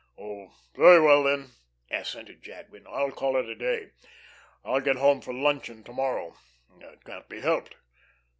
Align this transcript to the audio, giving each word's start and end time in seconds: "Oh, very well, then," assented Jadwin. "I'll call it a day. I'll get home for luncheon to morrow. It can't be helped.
"Oh, 0.17 0.55
very 0.73 0.99
well, 0.99 1.21
then," 1.21 1.51
assented 1.91 2.41
Jadwin. 2.41 2.87
"I'll 2.87 3.11
call 3.11 3.37
it 3.37 3.47
a 3.47 3.53
day. 3.53 3.91
I'll 4.65 4.79
get 4.81 4.95
home 4.95 5.21
for 5.21 5.31
luncheon 5.31 5.83
to 5.83 5.93
morrow. 5.93 6.37
It 6.79 7.05
can't 7.05 7.29
be 7.29 7.39
helped. 7.41 7.75